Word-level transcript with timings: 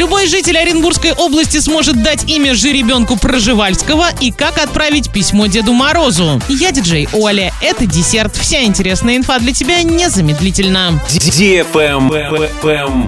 Любой 0.00 0.28
житель 0.28 0.56
Оренбургской 0.56 1.12
области 1.12 1.58
сможет 1.58 2.02
дать 2.02 2.24
имя 2.24 2.54
жеребенку 2.54 3.18
Проживальского 3.18 4.06
и 4.18 4.32
как 4.32 4.56
отправить 4.56 5.12
письмо 5.12 5.46
Деду 5.46 5.74
Морозу. 5.74 6.40
Я 6.48 6.72
диджей 6.72 7.06
Оля. 7.12 7.52
Это 7.60 7.84
десерт. 7.84 8.34
Вся 8.34 8.62
интересная 8.62 9.18
инфа 9.18 9.38
для 9.38 9.52
тебя 9.52 9.82
незамедлительно. 9.82 10.98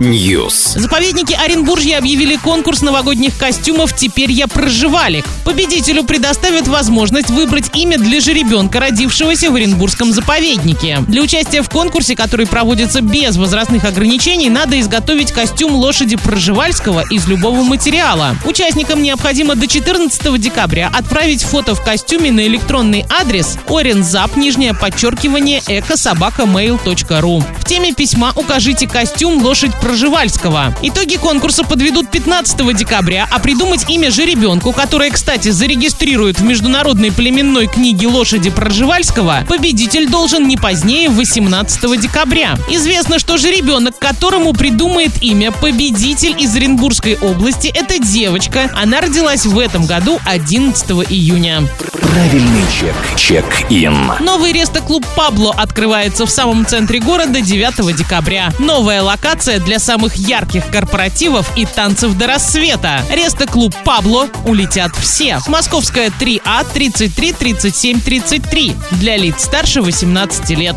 News. 0.01 0.79
Заповедники 0.79 1.33
Оренбуржья 1.33 1.97
объявили 1.97 2.37
конкурс 2.37 2.83
новогодних 2.83 3.39
костюмов 3.39 3.97
«Теперь 3.97 4.31
я 4.31 4.47
проживалик». 4.47 5.25
Победителю 5.47 6.05
предоставят 6.05 6.69
возможность 6.69 7.31
выбрать 7.31 7.75
имя 7.75 7.97
для 7.97 8.21
жеребенка, 8.21 8.81
родившегося 8.81 9.51
в 9.51 9.55
Оренбургском 9.55 10.13
заповеднике. 10.13 10.99
Для 11.09 11.23
участия 11.23 11.63
в 11.63 11.71
конкурсе, 11.71 12.17
который 12.17 12.47
проводится 12.47 13.01
без 13.01 13.39
возрастных 13.39 13.87
ограничений, 13.87 14.51
надо 14.51 14.79
изготовить 14.79 15.33
костюм 15.33 15.75
лошади 15.75 16.17
Проживальского 16.17 16.82
из 17.11 17.27
любого 17.27 17.63
материала. 17.63 18.37
Участникам 18.45 19.03
необходимо 19.03 19.55
до 19.55 19.67
14 19.67 20.41
декабря 20.41 20.91
отправить 20.93 21.43
фото 21.43 21.75
в 21.75 21.83
костюме 21.83 22.33
на 22.33 22.47
электронный 22.47 23.07
адрес 23.09 23.57
орензап, 23.69 24.37
нижнее 24.37 24.75
подчеркивание, 24.75 25.63
экособакамейл.ру. 25.67 27.41
В 27.41 27.65
теме 27.65 27.93
письма 27.93 28.33
укажите 28.35 28.89
костюм 28.89 29.43
лошадь 29.43 29.75
Проживальского. 29.81 30.77
Итоги 30.83 31.17
конкурса 31.17 31.65
подведут 31.65 32.11
15 32.11 32.77
декабря, 32.77 33.29
а 33.31 33.39
придумать 33.39 33.89
имя 33.89 34.11
жеребенку, 34.11 34.73
которое, 34.73 35.11
кстати, 35.11 35.51
зарегистрируют 35.51 36.41
в 36.41 36.45
Международной 36.45 37.13
племенной 37.13 37.69
книге 37.69 38.09
лошади 38.09 38.51
Проживальского, 38.51 39.45
победитель 39.49 40.09
должен 40.09 40.49
не 40.49 40.57
позднее 40.57 41.09
18 41.09 42.01
декабря. 42.01 42.57
Известно, 42.69 43.19
что 43.19 43.37
жеребенок, 43.37 43.99
которому 43.99 44.53
придумает 44.53 45.13
имя 45.21 45.53
победитель 45.53 46.35
из 46.39 46.57
Оренбургской 46.73 47.19
области, 47.21 47.69
это 47.69 47.99
девочка. 47.99 48.71
Она 48.75 49.03
родилась 49.03 49.45
в 49.45 49.59
этом 49.59 49.85
году 49.85 50.19
11 50.25 50.91
июня. 51.11 51.69
Правильный 51.93 52.65
чек. 52.73 52.95
Чек-ин. 53.15 54.13
Новый 54.21 54.53
рестоклуб 54.53 55.05
«Пабло» 55.15 55.53
открывается 55.53 56.25
в 56.25 56.31
самом 56.31 56.65
центре 56.65 56.99
города 56.99 57.43
9 57.43 57.95
декабря. 57.95 58.55
Новая 58.59 59.03
локация 59.03 59.61
для 59.61 59.79
самых 59.79 60.17
ярких 60.17 60.67
корпоративов 60.71 61.47
и 61.59 61.67
танцев 61.67 62.17
до 62.17 62.27
рассвета. 62.27 63.03
Рестоклуб 63.11 63.75
«Пабло» 63.85 64.29
улетят 64.47 64.97
все. 64.97 65.41
Московская 65.49 66.09
3А 66.09 66.67
33 66.73 67.35
37 67.35 68.01
33 68.01 68.77
для 68.93 69.19
лиц 69.19 69.45
старше 69.45 69.83
18 69.83 70.51
лет. 70.57 70.77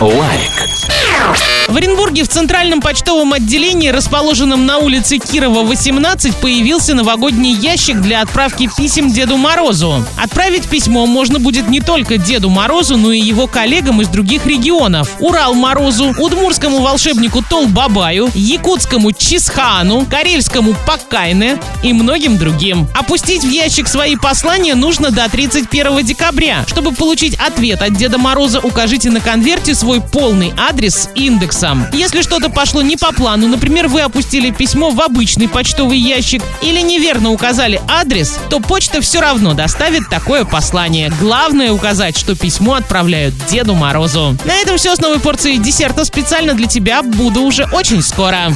Лайк. 0.00 0.52
В 1.66 1.76
Оренбурге 1.76 2.24
в 2.24 2.28
центральном 2.28 2.80
почтовом 2.82 3.32
отделении, 3.32 3.88
расположенном 3.88 4.66
на 4.66 4.78
улице 4.78 5.18
Кирова, 5.18 5.62
18, 5.62 6.36
появился 6.36 6.94
новогодний 6.94 7.54
ящик 7.54 8.00
для 8.00 8.20
отправки 8.20 8.68
писем 8.76 9.10
Деду 9.10 9.38
Морозу. 9.38 10.04
Отправить 10.16 10.68
письмо 10.68 11.06
можно 11.06 11.38
будет 11.38 11.68
не 11.68 11.80
только 11.80 12.18
Деду 12.18 12.50
Морозу, 12.50 12.98
но 12.98 13.12
и 13.12 13.18
его 13.18 13.46
коллегам 13.46 14.02
из 14.02 14.08
других 14.08 14.46
регионов. 14.46 15.16
Урал 15.20 15.54
Морозу, 15.54 16.14
удмурскому 16.18 16.80
волшебнику 16.80 17.42
Тол 17.42 17.66
Бабаю, 17.66 18.30
якутскому 18.34 19.12
Чисхану, 19.12 20.04
карельскому 20.04 20.76
Пакайне 20.86 21.58
и 21.82 21.94
многим 21.94 22.36
другим. 22.36 22.86
Опустить 22.94 23.42
в 23.42 23.50
ящик 23.50 23.88
свои 23.88 24.16
послания 24.16 24.74
нужно 24.74 25.10
до 25.10 25.28
31 25.30 26.04
декабря. 26.04 26.64
Чтобы 26.68 26.92
получить 26.92 27.36
ответ 27.36 27.80
от 27.80 27.96
Деда 27.96 28.18
Мороза, 28.18 28.60
укажите 28.60 29.10
на 29.10 29.20
конверте 29.20 29.74
свой 29.74 30.02
полный 30.02 30.52
адрес 30.58 31.08
индексом. 31.14 31.86
Если 31.92 32.22
что-то 32.22 32.48
пошло 32.48 32.82
не 32.82 32.96
по 32.96 33.12
плану, 33.12 33.48
например, 33.48 33.88
вы 33.88 34.00
опустили 34.02 34.50
письмо 34.50 34.90
в 34.90 35.00
обычный 35.00 35.48
почтовый 35.48 35.98
ящик 35.98 36.42
или 36.62 36.80
неверно 36.80 37.30
указали 37.30 37.80
адрес, 37.88 38.38
то 38.50 38.60
почта 38.60 39.00
все 39.00 39.20
равно 39.20 39.54
доставит 39.54 40.08
такое 40.08 40.44
послание. 40.44 41.12
Главное 41.20 41.72
указать, 41.72 42.16
что 42.18 42.34
письмо 42.34 42.74
отправляют 42.74 43.34
Деду 43.50 43.74
Морозу. 43.74 44.36
На 44.44 44.54
этом 44.56 44.76
все 44.76 44.94
с 44.96 45.00
новой 45.00 45.20
порцией 45.20 45.58
десерта 45.58 46.04
специально 46.04 46.54
для 46.54 46.66
тебя. 46.66 47.02
Буду 47.02 47.42
уже 47.42 47.66
очень 47.72 48.02
скоро. 48.02 48.52